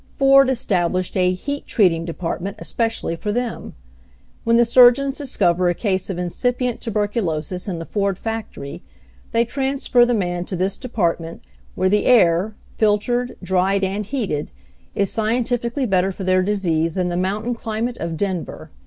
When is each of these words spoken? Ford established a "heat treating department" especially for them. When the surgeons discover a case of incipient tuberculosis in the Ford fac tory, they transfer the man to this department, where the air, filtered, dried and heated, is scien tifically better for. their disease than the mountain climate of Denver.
Ford 0.17 0.49
established 0.49 1.15
a 1.15 1.33
"heat 1.33 1.67
treating 1.67 2.05
department" 2.05 2.57
especially 2.59 3.15
for 3.15 3.31
them. 3.31 3.75
When 4.43 4.55
the 4.57 4.65
surgeons 4.65 5.15
discover 5.19 5.69
a 5.69 5.75
case 5.75 6.09
of 6.09 6.17
incipient 6.17 6.81
tuberculosis 6.81 7.67
in 7.67 7.77
the 7.77 7.85
Ford 7.85 8.17
fac 8.17 8.51
tory, 8.51 8.81
they 9.31 9.45
transfer 9.45 10.03
the 10.03 10.15
man 10.15 10.43
to 10.45 10.55
this 10.55 10.75
department, 10.75 11.43
where 11.75 11.87
the 11.87 12.05
air, 12.07 12.55
filtered, 12.77 13.37
dried 13.43 13.83
and 13.83 14.03
heated, 14.07 14.49
is 14.95 15.11
scien 15.11 15.43
tifically 15.45 15.87
better 15.87 16.11
for. 16.11 16.23
their 16.23 16.41
disease 16.41 16.95
than 16.95 17.09
the 17.09 17.15
mountain 17.15 17.53
climate 17.53 17.99
of 17.99 18.17
Denver. 18.17 18.71